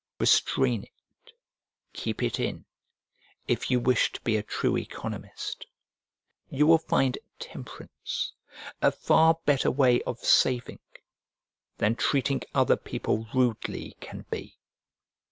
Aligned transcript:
Restrain 0.17 0.81
it, 0.81 1.33
keep 1.93 2.23
it 2.23 2.39
in, 2.39 2.65
if 3.47 3.69
you 3.69 3.79
wish 3.79 4.11
to 4.13 4.21
be 4.21 4.41
true 4.41 4.75
economist. 4.75 5.67
You 6.49 6.65
will 6.65 6.79
find 6.79 7.19
temperance 7.37 8.33
a 8.81 8.91
far 8.91 9.35
better 9.45 9.69
way 9.69 10.01
of 10.01 10.17
saving 10.17 10.79
than 11.77 11.93
treating 11.93 12.41
other 12.55 12.77
people 12.77 13.27
rudely 13.31 13.95
can 14.01 14.25
be. 14.31 14.57